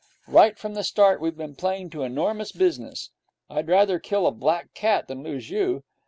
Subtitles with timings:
[0.27, 3.11] Right from the start we've been playing to enormous business.
[3.51, 5.83] I'd rather kill a black cat than lose you.